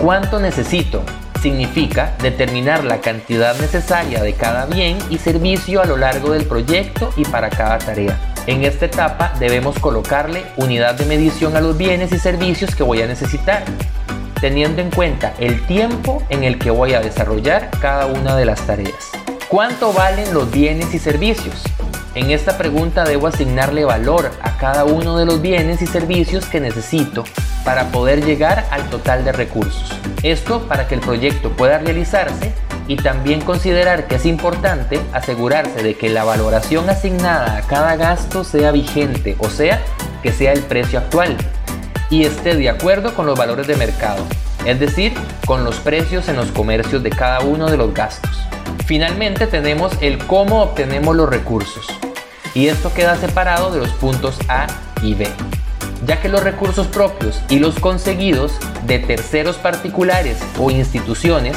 ¿Cuánto 0.00 0.40
necesito? 0.40 1.04
Significa 1.40 2.14
determinar 2.22 2.84
la 2.84 3.00
cantidad 3.00 3.56
necesaria 3.58 4.22
de 4.22 4.32
cada 4.32 4.66
bien 4.66 4.98
y 5.10 5.18
servicio 5.18 5.82
a 5.82 5.84
lo 5.84 5.96
largo 5.96 6.32
del 6.32 6.46
proyecto 6.46 7.12
y 7.16 7.24
para 7.24 7.50
cada 7.50 7.78
tarea. 7.78 8.18
En 8.46 8.64
esta 8.64 8.86
etapa 8.86 9.32
debemos 9.38 9.78
colocarle 9.78 10.44
unidad 10.56 10.94
de 10.94 11.06
medición 11.06 11.56
a 11.56 11.60
los 11.60 11.76
bienes 11.78 12.12
y 12.12 12.18
servicios 12.18 12.74
que 12.74 12.82
voy 12.82 13.00
a 13.00 13.06
necesitar, 13.06 13.64
teniendo 14.44 14.82
en 14.82 14.90
cuenta 14.90 15.32
el 15.38 15.66
tiempo 15.66 16.22
en 16.28 16.44
el 16.44 16.58
que 16.58 16.70
voy 16.70 16.92
a 16.92 17.00
desarrollar 17.00 17.70
cada 17.80 18.04
una 18.04 18.36
de 18.36 18.44
las 18.44 18.60
tareas. 18.66 19.10
¿Cuánto 19.48 19.94
valen 19.94 20.34
los 20.34 20.50
bienes 20.50 20.92
y 20.92 20.98
servicios? 20.98 21.62
En 22.14 22.30
esta 22.30 22.58
pregunta 22.58 23.04
debo 23.04 23.26
asignarle 23.26 23.86
valor 23.86 24.30
a 24.42 24.58
cada 24.58 24.84
uno 24.84 25.16
de 25.16 25.24
los 25.24 25.40
bienes 25.40 25.80
y 25.80 25.86
servicios 25.86 26.44
que 26.44 26.60
necesito 26.60 27.24
para 27.64 27.90
poder 27.90 28.22
llegar 28.22 28.66
al 28.70 28.90
total 28.90 29.24
de 29.24 29.32
recursos. 29.32 29.90
Esto 30.22 30.68
para 30.68 30.88
que 30.88 30.96
el 30.96 31.00
proyecto 31.00 31.48
pueda 31.52 31.78
realizarse 31.78 32.52
y 32.86 32.96
también 32.96 33.40
considerar 33.40 34.06
que 34.08 34.16
es 34.16 34.26
importante 34.26 35.00
asegurarse 35.14 35.82
de 35.82 35.94
que 35.94 36.10
la 36.10 36.24
valoración 36.24 36.90
asignada 36.90 37.56
a 37.56 37.62
cada 37.62 37.96
gasto 37.96 38.44
sea 38.44 38.72
vigente, 38.72 39.36
o 39.38 39.48
sea, 39.48 39.80
que 40.22 40.32
sea 40.32 40.52
el 40.52 40.60
precio 40.60 40.98
actual, 40.98 41.34
y 42.14 42.24
esté 42.24 42.54
de 42.54 42.70
acuerdo 42.70 43.12
con 43.12 43.26
los 43.26 43.36
valores 43.36 43.66
de 43.66 43.74
mercado, 43.74 44.24
es 44.64 44.78
decir, 44.78 45.12
con 45.46 45.64
los 45.64 45.74
precios 45.78 46.28
en 46.28 46.36
los 46.36 46.52
comercios 46.52 47.02
de 47.02 47.10
cada 47.10 47.40
uno 47.40 47.68
de 47.68 47.76
los 47.76 47.92
gastos. 47.92 48.30
Finalmente 48.86 49.48
tenemos 49.48 49.92
el 50.00 50.18
cómo 50.18 50.62
obtenemos 50.62 51.16
los 51.16 51.28
recursos, 51.28 51.88
y 52.54 52.68
esto 52.68 52.94
queda 52.94 53.16
separado 53.16 53.72
de 53.72 53.80
los 53.80 53.90
puntos 53.94 54.38
A 54.48 54.68
y 55.02 55.14
B, 55.14 55.26
ya 56.06 56.20
que 56.20 56.28
los 56.28 56.44
recursos 56.44 56.86
propios 56.86 57.42
y 57.48 57.58
los 57.58 57.80
conseguidos 57.80 58.52
de 58.86 59.00
terceros 59.00 59.56
particulares 59.56 60.38
o 60.56 60.70
instituciones 60.70 61.56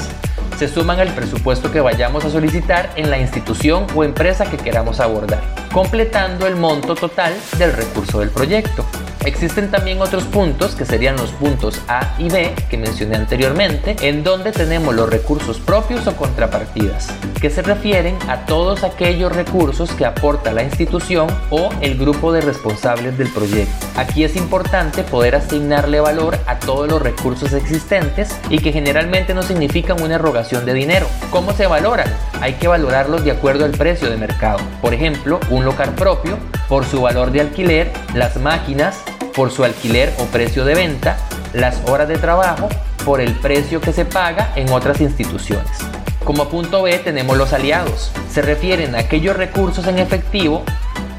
se 0.58 0.68
suman 0.68 1.00
al 1.00 1.14
presupuesto 1.14 1.72
que 1.72 1.82
vayamos 1.82 2.26
a 2.26 2.32
solicitar 2.32 2.90
en 2.96 3.12
la 3.12 3.20
institución 3.20 3.86
o 3.94 4.04
empresa 4.04 4.50
que 4.50 4.58
queramos 4.58 5.02
abordar, 5.02 5.44
completando 5.72 6.48
el 6.48 6.56
monto 6.56 6.96
total 6.96 7.36
del 7.60 7.74
recurso 7.74 8.22
del 8.22 8.32
proyecto. 8.32 8.84
Existen 9.28 9.70
también 9.70 10.02
otros 10.02 10.24
puntos 10.24 10.74
que 10.74 10.86
serían 10.86 11.18
los 11.18 11.32
puntos 11.32 11.82
A 11.90 12.16
y 12.18 12.30
B 12.30 12.56
que 12.70 12.78
mencioné 12.78 13.18
anteriormente, 13.18 13.98
en 14.00 14.24
donde 14.24 14.54
tenemos 14.54 14.96
los 14.96 15.10
recursos 15.10 15.60
propios 15.60 16.08
o 16.08 16.16
contrapartidas, 16.16 17.10
que 17.42 17.50
se 17.50 17.62
refieren 17.62 18.18
a 18.30 18.46
todos 18.46 18.86
aquellos 18.86 19.36
recursos 19.36 19.92
que 19.92 20.06
aporta 20.06 20.54
la 20.54 20.64
institución 20.64 21.28
o 21.50 21.70
el 21.82 21.98
grupo 21.98 22.32
de 22.32 22.40
responsables 22.40 23.18
del 23.18 23.28
proyecto. 23.28 23.86
Aquí 23.98 24.24
es 24.24 24.38
importante 24.38 25.04
poder 25.04 25.36
asignarle 25.36 26.00
valor 26.00 26.40
a 26.48 26.58
todos 26.60 26.88
los 26.88 27.02
recursos 27.02 27.52
existentes 27.52 28.34
y 28.50 28.60
que 28.60 28.72
generalmente 28.72 29.34
no 29.34 29.44
significan 29.44 30.02
una 30.02 30.16
erogación 30.16 30.66
de 30.66 30.74
dinero. 30.74 31.06
¿Cómo 31.32 31.52
se 31.52 31.68
valoran? 31.68 32.08
Hay 32.40 32.54
que 32.54 32.70
valorarlos 32.70 33.26
de 33.26 33.32
acuerdo 33.32 33.66
al 33.66 33.72
precio 33.72 34.10
de 34.10 34.16
mercado. 34.16 34.60
Por 34.82 34.94
ejemplo, 34.94 35.42
un 35.50 35.66
local 35.66 35.94
propio 35.96 36.38
por 36.70 36.86
su 36.86 37.02
valor 37.02 37.32
de 37.32 37.42
alquiler, 37.42 37.92
las 38.14 38.38
máquinas, 38.38 39.04
por 39.38 39.52
su 39.52 39.64
alquiler 39.64 40.12
o 40.18 40.26
precio 40.26 40.66
de 40.66 40.74
venta, 40.74 41.16
las 41.54 41.78
horas 41.88 42.08
de 42.08 42.18
trabajo 42.18 42.68
por 43.06 43.22
el 43.22 43.36
precio 43.36 43.80
que 43.80 43.94
se 43.94 44.04
paga 44.04 44.52
en 44.56 44.70
otras 44.72 45.00
instituciones. 45.00 45.78
Como 46.26 46.50
punto 46.50 46.82
B 46.82 46.98
tenemos 46.98 47.38
los 47.38 47.54
aliados. 47.54 48.12
Se 48.32 48.42
refieren 48.42 48.96
a 48.96 49.00
aquellos 49.00 49.38
recursos 49.38 49.86
en 49.86 50.00
efectivo, 50.00 50.64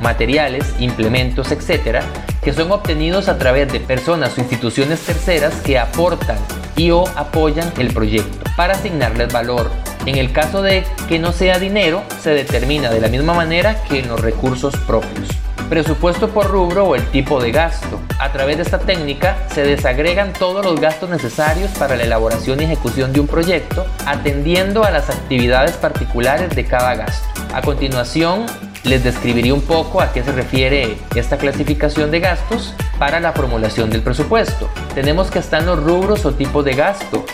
materiales, 0.02 0.66
implementos, 0.80 1.52
etc., 1.52 2.00
que 2.42 2.52
son 2.52 2.72
obtenidos 2.72 3.28
a 3.28 3.38
través 3.38 3.72
de 3.72 3.78
personas 3.78 4.36
o 4.36 4.40
instituciones 4.40 4.98
terceras 5.00 5.54
que 5.62 5.78
aportan 5.78 6.38
y 6.76 6.90
o 6.90 7.04
apoyan 7.14 7.72
el 7.78 7.94
proyecto 7.94 8.50
para 8.56 8.74
asignarles 8.74 9.32
valor. 9.32 9.70
En 10.06 10.16
el 10.16 10.32
caso 10.32 10.60
de 10.60 10.84
que 11.08 11.20
no 11.20 11.30
sea 11.30 11.60
dinero, 11.60 12.02
se 12.20 12.30
determina 12.30 12.90
de 12.90 13.00
la 13.00 13.08
misma 13.08 13.34
manera 13.34 13.80
que 13.84 14.00
en 14.00 14.08
los 14.08 14.20
recursos 14.20 14.76
propios. 14.88 15.37
Presupuesto 15.68 16.30
por 16.30 16.46
rubro 16.46 16.84
o 16.84 16.94
el 16.94 17.04
tipo 17.10 17.42
de 17.42 17.52
gasto. 17.52 18.00
A 18.18 18.32
través 18.32 18.56
de 18.56 18.62
esta 18.62 18.78
técnica 18.78 19.36
se 19.52 19.64
desagregan 19.64 20.32
todos 20.32 20.64
los 20.64 20.80
gastos 20.80 21.10
necesarios 21.10 21.70
para 21.72 21.94
la 21.94 22.04
elaboración 22.04 22.60
y 22.60 22.64
ejecución 22.64 23.12
de 23.12 23.20
un 23.20 23.26
proyecto, 23.26 23.84
atendiendo 24.06 24.82
a 24.82 24.90
las 24.90 25.10
actividades 25.10 25.72
particulares 25.72 26.56
de 26.56 26.64
cada 26.64 26.94
gasto. 26.94 27.28
A 27.52 27.60
continuación, 27.60 28.46
les 28.84 29.04
describiré 29.04 29.52
un 29.52 29.60
poco 29.60 30.00
a 30.00 30.10
qué 30.12 30.22
se 30.22 30.32
refiere 30.32 30.96
esta 31.14 31.36
clasificación 31.36 32.10
de 32.10 32.20
gastos 32.20 32.74
para 32.98 33.20
la 33.20 33.32
formulación 33.32 33.90
del 33.90 34.02
presupuesto. 34.02 34.70
Tenemos 34.94 35.30
que 35.30 35.38
están 35.38 35.66
los 35.66 35.82
rubros 35.82 36.24
o 36.24 36.32
tipos 36.32 36.64
de 36.64 36.72
gasto, 36.72 37.26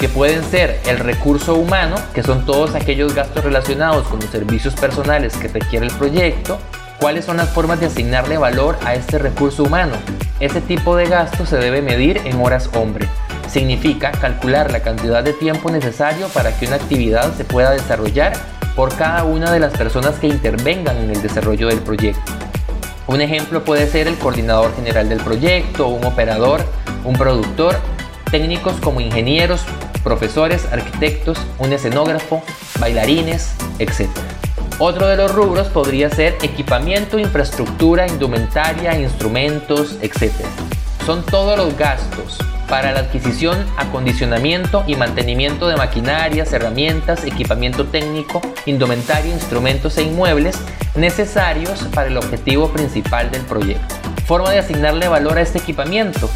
que 0.00 0.08
pueden 0.08 0.42
ser 0.42 0.80
el 0.86 0.98
recurso 0.98 1.54
humano, 1.54 1.96
que 2.14 2.22
son 2.22 2.46
todos 2.46 2.74
aquellos 2.74 3.14
gastos 3.14 3.44
relacionados 3.44 4.08
con 4.08 4.20
los 4.20 4.30
servicios 4.30 4.74
personales 4.74 5.36
que 5.36 5.48
requiere 5.48 5.86
el 5.86 5.92
proyecto, 5.92 6.58
¿Cuáles 7.04 7.26
son 7.26 7.36
las 7.36 7.50
formas 7.50 7.80
de 7.80 7.84
asignarle 7.84 8.38
valor 8.38 8.78
a 8.82 8.94
este 8.94 9.18
recurso 9.18 9.64
humano? 9.64 9.92
Ese 10.40 10.62
tipo 10.62 10.96
de 10.96 11.04
gasto 11.04 11.44
se 11.44 11.58
debe 11.58 11.82
medir 11.82 12.22
en 12.24 12.40
horas 12.40 12.70
hombre. 12.72 13.06
Significa 13.46 14.10
calcular 14.10 14.72
la 14.72 14.80
cantidad 14.80 15.22
de 15.22 15.34
tiempo 15.34 15.70
necesario 15.70 16.28
para 16.28 16.56
que 16.56 16.66
una 16.66 16.76
actividad 16.76 17.34
se 17.34 17.44
pueda 17.44 17.72
desarrollar 17.72 18.32
por 18.74 18.96
cada 18.96 19.24
una 19.24 19.52
de 19.52 19.60
las 19.60 19.76
personas 19.76 20.18
que 20.18 20.28
intervengan 20.28 20.96
en 20.96 21.10
el 21.10 21.20
desarrollo 21.20 21.68
del 21.68 21.80
proyecto. 21.80 22.32
Un 23.06 23.20
ejemplo 23.20 23.62
puede 23.64 23.86
ser 23.86 24.08
el 24.08 24.16
coordinador 24.16 24.74
general 24.74 25.10
del 25.10 25.20
proyecto, 25.20 25.88
un 25.88 26.06
operador, 26.06 26.64
un 27.04 27.12
productor, 27.16 27.76
técnicos 28.30 28.76
como 28.80 29.02
ingenieros, 29.02 29.60
profesores, 30.02 30.64
arquitectos, 30.72 31.36
un 31.58 31.70
escenógrafo, 31.70 32.42
bailarines, 32.80 33.52
etc. 33.78 34.08
Otro 34.78 35.06
de 35.06 35.16
los 35.16 35.32
rubros 35.32 35.68
podría 35.68 36.10
ser 36.10 36.36
equipamiento, 36.42 37.18
infraestructura, 37.18 38.08
indumentaria, 38.08 38.98
instrumentos, 38.98 39.96
etc. 40.02 40.32
Son 41.06 41.24
todos 41.24 41.56
los 41.56 41.76
gastos 41.78 42.38
para 42.68 42.90
la 42.90 43.00
adquisición, 43.00 43.64
acondicionamiento 43.76 44.82
y 44.88 44.96
mantenimiento 44.96 45.68
de 45.68 45.76
maquinarias, 45.76 46.52
herramientas, 46.52 47.24
equipamiento 47.24 47.86
técnico, 47.86 48.42
indumentaria, 48.66 49.32
instrumentos 49.32 49.96
e 49.98 50.02
inmuebles 50.02 50.56
necesarios 50.96 51.84
para 51.94 52.08
el 52.08 52.16
objetivo 52.16 52.68
principal 52.70 53.30
del 53.30 53.42
proyecto. 53.42 53.94
Forma 54.26 54.50
de 54.50 54.58
asignarle 54.58 55.06
valor 55.06 55.38
a 55.38 55.42
este 55.42 55.58
equipamiento. 55.58 56.28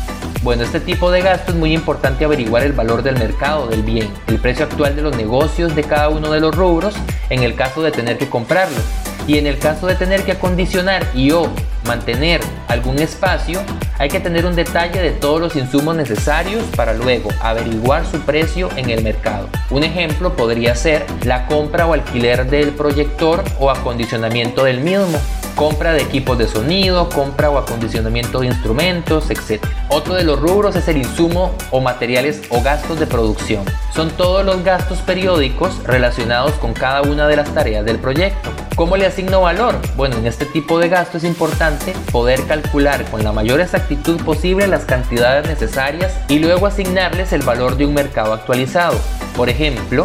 Bueno, 0.43 0.63
este 0.63 0.79
tipo 0.79 1.11
de 1.11 1.21
gasto 1.21 1.51
es 1.51 1.59
muy 1.59 1.75
importante 1.75 2.25
averiguar 2.25 2.63
el 2.63 2.73
valor 2.73 3.03
del 3.03 3.19
mercado 3.19 3.67
del 3.67 3.83
bien, 3.83 4.09
el 4.29 4.39
precio 4.39 4.67
actual 4.67 4.95
de 4.95 5.03
los 5.03 5.17
negocios 5.17 5.75
de 5.75 5.83
cada 5.83 6.09
uno 6.11 6.31
de 6.31 6.41
los 6.41 6.55
rubros 6.55 6.95
en 7.29 7.43
el 7.43 7.57
caso 7.57 7.83
de 7.83 7.91
tener 7.91 8.19
que 8.19 8.29
comprarlo. 8.29 8.79
Y 9.27 9.37
en 9.37 9.47
el 9.47 9.59
caso 9.59 9.87
de 9.89 9.97
tener 9.97 10.23
que 10.23 10.33
acondicionar 10.33 11.05
y 11.13 11.33
o 11.33 11.51
mantener 11.85 12.41
algún 12.69 13.01
espacio, 13.01 13.61
hay 13.99 14.09
que 14.09 14.21
tener 14.21 14.47
un 14.47 14.55
detalle 14.55 15.01
de 15.03 15.11
todos 15.11 15.41
los 15.41 15.57
insumos 15.57 15.97
necesarios 15.97 16.63
para 16.77 16.95
luego 16.95 17.31
averiguar 17.43 18.07
su 18.07 18.21
precio 18.21 18.69
en 18.77 18.91
el 18.91 19.03
mercado. 19.03 19.49
Un 19.71 19.83
ejemplo 19.83 20.35
podría 20.37 20.75
ser 20.77 21.05
la 21.25 21.47
compra 21.47 21.87
o 21.87 21.95
alquiler 21.95 22.49
del 22.49 22.71
proyector 22.71 23.43
o 23.59 23.71
acondicionamiento 23.71 24.65
del 24.65 24.81
mismo 24.81 25.19
compra 25.59 25.93
de 25.93 26.03
equipos 26.03 26.39
de 26.39 26.47
sonido, 26.47 27.09
compra 27.09 27.51
o 27.51 27.59
acondicionamiento 27.59 28.39
de 28.39 28.47
instrumentos, 28.47 29.29
etc. 29.29 29.61
Otro 29.89 30.15
de 30.15 30.23
los 30.23 30.39
rubros 30.39 30.77
es 30.77 30.87
el 30.87 30.99
insumo 30.99 31.53
o 31.73 31.81
materiales 31.81 32.43
o 32.51 32.63
gastos 32.63 33.01
de 33.01 33.09
producción. 33.09 33.65
Son 33.93 34.09
todos 34.11 34.47
los 34.47 34.63
gastos 34.63 34.99
periódicos 35.01 35.83
relacionados 35.83 36.53
con 36.53 36.75
cada 36.75 37.03
una 37.03 37.27
de 37.27 37.35
las 37.35 37.53
tareas 37.53 37.85
del 37.85 37.99
proyecto. 37.99 38.51
¿Cómo 38.77 38.97
le 38.97 39.07
asigno 39.07 39.41
valor? 39.41 39.75
Bueno, 39.97 40.17
en 40.19 40.29
este 40.29 40.47
tipo 40.47 40.79
de 40.79 40.89
gasto 40.89 41.19
es 41.19 41.25
importante 41.25 41.93
poder 42.13 42.41
calcular 42.47 43.05
con 43.11 43.25
la 43.25 43.33
mayor 43.33 43.61
exactitud 43.61 44.23
posible 44.23 44.69
las 44.69 44.85
cantidades 44.85 45.49
necesarias 45.49 46.17
y 46.29 46.39
luego 46.39 46.69
asignarles 46.69 47.33
el 47.33 47.43
valor 47.43 47.77
de 47.77 47.85
un 47.85 47.95
mercado 47.95 48.33
actualizado. 48.33 48.97
Por 49.37 49.49
ejemplo, 49.49 50.05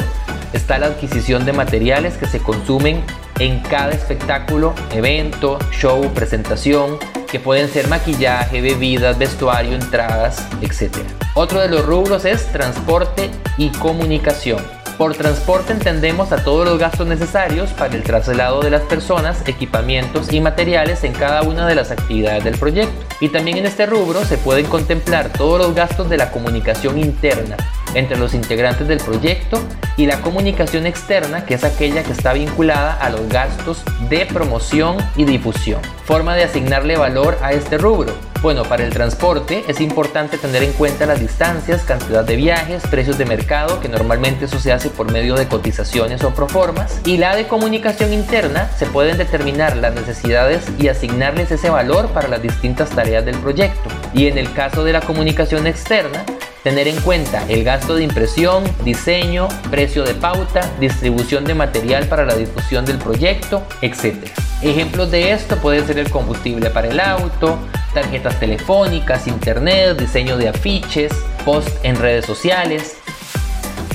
está 0.53 0.77
la 0.77 0.87
adquisición 0.87 1.45
de 1.45 1.53
materiales 1.53 2.17
que 2.17 2.27
se 2.27 2.39
consumen 2.39 3.03
en 3.39 3.59
cada 3.59 3.91
espectáculo, 3.91 4.73
evento, 4.91 5.59
show, 5.71 6.11
presentación, 6.13 6.97
que 7.29 7.39
pueden 7.39 7.67
ser 7.67 7.87
maquillaje, 7.87 8.61
bebidas, 8.61 9.17
vestuario, 9.17 9.73
entradas, 9.73 10.47
etc. 10.61 10.95
Otro 11.33 11.59
de 11.59 11.67
los 11.67 11.85
rubros 11.85 12.25
es 12.25 12.45
transporte 12.51 13.31
y 13.57 13.69
comunicación. 13.69 14.61
Por 14.97 15.15
transporte 15.15 15.73
entendemos 15.73 16.31
a 16.31 16.43
todos 16.43 16.67
los 16.67 16.77
gastos 16.77 17.07
necesarios 17.07 17.71
para 17.71 17.95
el 17.95 18.03
traslado 18.03 18.61
de 18.61 18.69
las 18.69 18.83
personas, 18.83 19.41
equipamientos 19.47 20.31
y 20.31 20.39
materiales 20.39 21.03
en 21.03 21.13
cada 21.13 21.41
una 21.41 21.67
de 21.67 21.73
las 21.73 21.89
actividades 21.89 22.43
del 22.43 22.57
proyecto. 22.59 23.02
Y 23.23 23.29
también 23.29 23.57
en 23.57 23.65
este 23.65 23.85
rubro 23.85 24.25
se 24.25 24.37
pueden 24.37 24.65
contemplar 24.65 25.31
todos 25.31 25.57
los 25.57 25.73
gastos 25.73 26.09
de 26.09 26.17
la 26.17 26.29
comunicación 26.29 26.99
interna 26.99 27.55
entre 27.93 28.17
los 28.17 28.33
integrantes 28.33 28.85
del 28.89 28.97
proyecto 28.97 29.63
y 29.95 30.07
la 30.07 30.19
comunicación 30.19 30.85
externa, 30.85 31.45
que 31.45 31.53
es 31.53 31.63
aquella 31.63 32.03
que 32.03 32.11
está 32.11 32.33
vinculada 32.33 32.95
a 32.95 33.09
los 33.09 33.29
gastos 33.29 33.81
de 34.09 34.25
promoción 34.25 34.97
y 35.15 35.23
difusión. 35.23 35.79
Forma 36.03 36.35
de 36.35 36.43
asignarle 36.43 36.97
valor 36.97 37.37
a 37.41 37.53
este 37.53 37.77
rubro. 37.77 38.13
Bueno, 38.43 38.63
para 38.63 38.83
el 38.83 38.89
transporte 38.89 39.63
es 39.69 39.79
importante 39.79 40.37
tener 40.37 40.63
en 40.63 40.73
cuenta 40.73 41.05
las 41.05 41.21
distancias, 41.21 41.83
cantidad 41.83 42.25
de 42.25 42.35
viajes, 42.35 42.83
precios 42.85 43.17
de 43.17 43.23
mercado, 43.23 43.79
que 43.79 43.87
normalmente 43.87 44.45
eso 44.45 44.59
se 44.59 44.73
hace 44.73 44.89
por 44.89 45.09
medio 45.09 45.35
de 45.35 45.47
cotizaciones 45.47 46.25
o 46.25 46.31
proformas. 46.31 46.99
Y 47.05 47.15
la 47.15 47.37
de 47.37 47.47
comunicación 47.47 48.11
interna 48.11 48.69
se 48.77 48.85
pueden 48.85 49.17
determinar 49.17 49.77
las 49.77 49.95
necesidades 49.95 50.65
y 50.77 50.89
asignarles 50.89 51.51
ese 51.51 51.69
valor 51.69 52.09
para 52.09 52.27
las 52.27 52.41
distintas 52.41 52.89
tareas 52.89 53.23
del 53.23 53.37
proyecto. 53.37 53.89
Y 54.13 54.27
en 54.27 54.37
el 54.37 54.51
caso 54.51 54.83
de 54.83 54.91
la 54.91 54.99
comunicación 54.99 55.65
externa, 55.65 56.25
Tener 56.63 56.87
en 56.87 57.01
cuenta 57.01 57.43
el 57.49 57.65
gasto 57.65 57.93
de 57.95 58.03
impresión, 58.03 58.63
diseño, 58.85 59.49
precio 59.69 60.05
de 60.05 60.13
pauta, 60.13 60.61
distribución 60.79 61.43
de 61.43 61.53
material 61.53 62.05
para 62.05 62.25
la 62.25 62.35
difusión 62.35 62.85
del 62.85 62.99
proyecto, 62.99 63.67
etc. 63.81 64.29
Ejemplos 64.61 65.11
de 65.11 65.33
esto 65.33 65.57
pueden 65.57 65.85
ser 65.85 65.99
el 65.99 66.09
combustible 66.09 66.69
para 66.69 66.87
el 66.87 67.01
auto, 67.01 67.59
tarjetas 67.93 68.39
telefónicas, 68.39 69.27
internet, 69.27 69.97
diseño 69.97 70.37
de 70.37 70.49
afiches, 70.49 71.13
post 71.45 71.69
en 71.83 71.95
redes 71.95 72.25
sociales. 72.25 72.97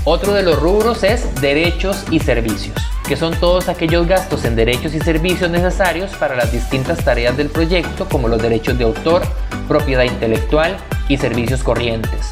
Otro 0.05 0.33
de 0.33 0.43
los 0.43 0.59
rubros 0.59 1.03
es 1.05 1.35
derechos 1.41 2.05
y 2.11 2.21
servicios, 2.21 2.77
que 3.07 3.17
son 3.17 3.39
todos 3.39 3.69
aquellos 3.69 4.07
gastos 4.07 4.45
en 4.45 4.57
derechos 4.57 4.95
y 4.95 5.01
servicios 5.01 5.51
necesarios 5.51 6.13
para 6.13 6.35
las 6.35 6.51
distintas 6.51 7.05
tareas 7.05 7.37
del 7.37 7.51
proyecto, 7.51 8.09
como 8.09 8.29
los 8.29 8.41
derechos 8.41 8.79
de 8.79 8.85
autor, 8.85 9.23
propiedad 9.67 10.05
intelectual 10.05 10.77
y 11.09 11.19
servicios 11.19 11.63
corrientes. 11.63 12.31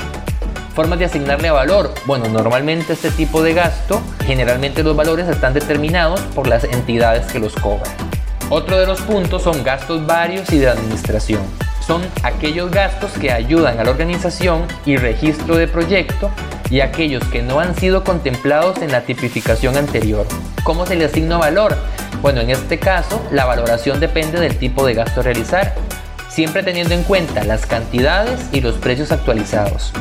Formas 0.74 0.98
de 0.98 1.06
asignarle 1.06 1.50
valor. 1.50 1.92
Bueno, 2.06 2.28
normalmente 2.28 2.92
este 2.92 3.10
tipo 3.10 3.42
de 3.42 3.54
gasto, 3.54 4.00
generalmente 4.26 4.82
los 4.82 4.94
valores 4.94 5.28
están 5.28 5.54
determinados 5.54 6.20
por 6.34 6.46
las 6.46 6.64
entidades 6.64 7.30
que 7.32 7.38
los 7.38 7.54
cobran. 7.54 7.92
Otro 8.48 8.78
de 8.78 8.86
los 8.86 9.00
puntos 9.00 9.42
son 9.42 9.64
gastos 9.64 10.06
varios 10.06 10.52
y 10.52 10.58
de 10.58 10.68
administración. 10.68 11.42
Son 11.84 12.00
aquellos 12.22 12.70
gastos 12.70 13.10
que 13.12 13.32
ayudan 13.32 13.80
a 13.80 13.84
la 13.84 13.90
organización 13.90 14.66
y 14.84 14.96
registro 14.96 15.56
de 15.56 15.66
proyecto 15.66 16.30
y 16.70 16.78
aquellos 16.78 17.24
que 17.24 17.42
no 17.42 17.58
han 17.58 17.74
sido 17.74 18.04
contemplados 18.04 18.78
en 18.82 18.92
la 18.92 19.00
tipificación 19.00 19.76
anterior. 19.76 20.26
¿Cómo 20.62 20.86
se 20.86 20.94
le 20.94 21.06
asigna 21.06 21.38
valor? 21.38 21.76
Bueno, 22.22 22.40
en 22.40 22.50
este 22.50 22.78
caso, 22.78 23.20
la 23.32 23.46
valoración 23.46 23.98
depende 23.98 24.38
del 24.38 24.56
tipo 24.56 24.86
de 24.86 24.94
gasto 24.94 25.20
a 25.20 25.24
realizar, 25.24 25.74
siempre 26.28 26.62
teniendo 26.62 26.94
en 26.94 27.02
cuenta 27.02 27.42
las 27.42 27.66
cantidades 27.66 28.48
y 28.52 28.60
los 28.60 28.76
precios 28.76 29.10
actualizados. 29.10 29.92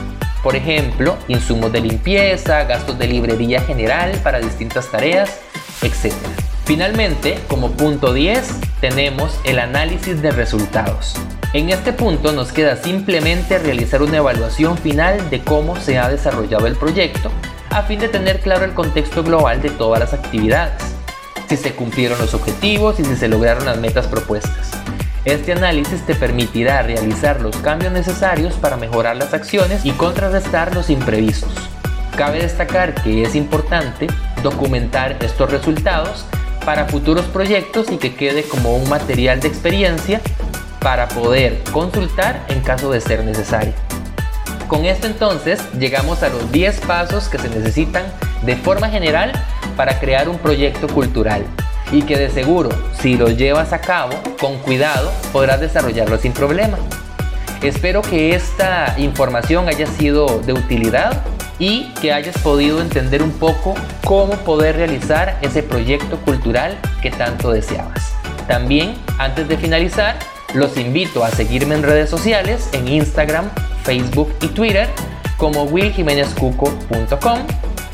Por 0.43 0.55
ejemplo, 0.55 1.17
insumos 1.27 1.71
de 1.71 1.81
limpieza, 1.81 2.63
gastos 2.65 2.99
de 2.99 3.07
librería 3.07 3.61
general 3.61 4.11
para 4.23 4.39
distintas 4.39 4.89
tareas, 4.91 5.39
etc. 5.81 6.13
Finalmente, 6.65 7.39
como 7.47 7.73
punto 7.73 8.11
10, 8.11 8.55
tenemos 8.81 9.39
el 9.43 9.59
análisis 9.59 10.23
de 10.23 10.31
resultados. 10.31 11.13
En 11.53 11.69
este 11.69 11.93
punto 11.93 12.31
nos 12.31 12.51
queda 12.51 12.75
simplemente 12.75 13.59
realizar 13.59 14.01
una 14.01 14.17
evaluación 14.17 14.75
final 14.75 15.29
de 15.29 15.43
cómo 15.43 15.75
se 15.75 15.99
ha 15.99 16.09
desarrollado 16.09 16.65
el 16.65 16.75
proyecto, 16.75 17.29
a 17.69 17.83
fin 17.83 17.99
de 17.99 18.09
tener 18.09 18.39
claro 18.39 18.65
el 18.65 18.73
contexto 18.73 19.23
global 19.23 19.61
de 19.61 19.69
todas 19.69 19.99
las 19.99 20.13
actividades, 20.13 20.81
si 21.47 21.55
se 21.55 21.75
cumplieron 21.75 22.17
los 22.17 22.33
objetivos 22.33 22.99
y 22.99 23.05
si 23.05 23.15
se 23.15 23.27
lograron 23.27 23.67
las 23.67 23.77
metas 23.77 24.07
propuestas. 24.07 24.71
Este 25.23 25.51
análisis 25.51 26.03
te 26.03 26.15
permitirá 26.15 26.81
realizar 26.81 27.41
los 27.41 27.55
cambios 27.57 27.93
necesarios 27.93 28.55
para 28.55 28.75
mejorar 28.75 29.17
las 29.17 29.35
acciones 29.35 29.85
y 29.85 29.91
contrarrestar 29.91 30.73
los 30.73 30.89
imprevistos. 30.89 31.53
Cabe 32.17 32.39
destacar 32.39 32.95
que 32.95 33.21
es 33.21 33.35
importante 33.35 34.07
documentar 34.41 35.17
estos 35.21 35.51
resultados 35.51 36.25
para 36.65 36.85
futuros 36.85 37.25
proyectos 37.25 37.91
y 37.91 37.97
que 37.97 38.15
quede 38.15 38.43
como 38.43 38.75
un 38.75 38.89
material 38.89 39.39
de 39.39 39.47
experiencia 39.47 40.19
para 40.81 41.07
poder 41.07 41.63
consultar 41.71 42.45
en 42.49 42.61
caso 42.61 42.91
de 42.91 42.99
ser 42.99 43.23
necesario. 43.23 43.73
Con 44.67 44.85
esto 44.85 45.05
entonces 45.05 45.61
llegamos 45.77 46.23
a 46.23 46.29
los 46.29 46.51
10 46.51 46.81
pasos 46.81 47.29
que 47.29 47.37
se 47.37 47.49
necesitan 47.49 48.03
de 48.43 48.55
forma 48.55 48.89
general 48.89 49.31
para 49.77 49.99
crear 49.99 50.27
un 50.27 50.39
proyecto 50.39 50.87
cultural 50.87 51.45
y 51.91 52.01
que 52.01 52.17
de 52.17 52.31
seguro, 52.31 52.69
si 52.99 53.15
lo 53.15 53.29
llevas 53.29 53.73
a 53.73 53.81
cabo 53.81 54.13
con 54.39 54.57
cuidado, 54.57 55.11
podrás 55.31 55.59
desarrollarlo 55.59 56.17
sin 56.17 56.33
problema. 56.33 56.77
Espero 57.61 58.01
que 58.01 58.35
esta 58.35 58.95
información 58.97 59.67
haya 59.67 59.85
sido 59.85 60.39
de 60.39 60.53
utilidad 60.53 61.23
y 61.59 61.85
que 62.01 62.13
hayas 62.13 62.37
podido 62.39 62.81
entender 62.81 63.23
un 63.23 63.31
poco 63.31 63.75
cómo 64.03 64.33
poder 64.39 64.75
realizar 64.75 65.37
ese 65.41 65.63
proyecto 65.63 66.17
cultural 66.21 66.77
que 67.01 67.11
tanto 67.11 67.51
deseabas. 67.51 68.13
También, 68.47 68.95
antes 69.17 69.47
de 69.47 69.57
finalizar, 69.57 70.17
los 70.53 70.77
invito 70.77 71.23
a 71.23 71.31
seguirme 71.31 71.75
en 71.75 71.83
redes 71.83 72.09
sociales, 72.09 72.69
en 72.73 72.87
Instagram, 72.87 73.49
Facebook 73.83 74.33
y 74.41 74.47
Twitter 74.47 74.87
como 75.37 75.63
willjimenezcuco.com 75.63 77.39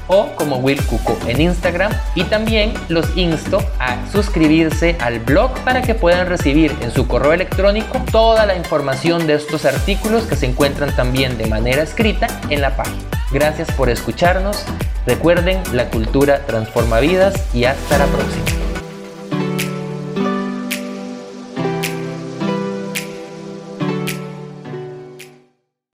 o 0.08 0.28
como 0.36 0.58
Will 0.58 0.84
Cuco 0.86 1.18
en 1.26 1.40
Instagram 1.40 1.92
y 2.16 2.26
también 2.26 2.74
los 2.90 3.16
insto 3.16 3.64
a 3.80 3.98
suscribirse 4.12 4.98
al 5.00 5.20
blog 5.20 5.54
para 5.64 5.82
que 5.82 5.96
puedan 5.96 6.28
recibir 6.28 6.76
en 6.82 6.92
su 6.92 7.08
correo 7.08 7.34
electrónico 7.34 8.04
toda 8.12 8.46
la 8.46 8.56
información 8.56 9.26
de 9.26 9.36
estos 9.36 9.66
artículos 9.66 10.26
que 10.26 10.36
se 10.36 10.48
encuentran 10.48 10.94
también 10.96 11.38
de 11.38 11.48
manera 11.48 11.82
escrita 11.82 12.28
en 12.50 12.62
la 12.62 12.76
página. 12.76 13.21
Gracias 13.32 13.72
por 13.72 13.90
escucharnos, 13.90 14.64
recuerden 15.06 15.62
la 15.74 15.90
cultura 15.90 16.46
transforma 16.46 17.00
vidas 17.00 17.34
y 17.54 17.64
hasta 17.64 17.98
la 17.98 18.06
próxima. 18.06 18.61